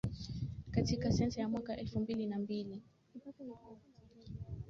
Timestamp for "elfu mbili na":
1.77-2.39